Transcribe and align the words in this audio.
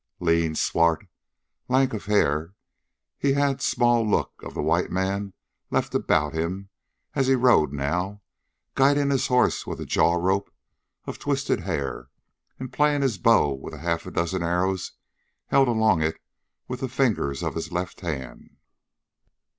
Lean, 0.19 0.55
swart, 0.55 1.07
lank 1.67 1.93
of 1.93 2.05
hair, 2.07 2.55
he 3.19 3.33
had 3.33 3.61
small 3.61 4.01
look 4.03 4.33
of 4.41 4.55
the 4.55 4.61
white 4.63 4.89
man 4.89 5.33
left 5.69 5.93
about 5.93 6.33
him 6.33 6.69
as 7.13 7.27
he 7.27 7.35
rode 7.35 7.71
now, 7.71 8.19
guiding 8.73 9.11
his 9.11 9.27
horse 9.27 9.67
with 9.67 9.79
a 9.79 9.85
jaw 9.85 10.15
rope 10.15 10.49
of 11.05 11.19
twisted 11.19 11.59
hair 11.59 12.07
and 12.57 12.73
playing 12.73 13.03
his 13.03 13.19
bow 13.19 13.53
with 13.53 13.75
a 13.75 13.85
half 13.85 14.03
dozen 14.11 14.41
arrows 14.41 14.93
held 15.49 15.67
along 15.67 16.01
it 16.01 16.19
with 16.67 16.79
the 16.79 16.89
fingers 16.89 17.43
of 17.43 17.53
his 17.53 17.71
left 17.71 17.99
hand. 18.01 18.57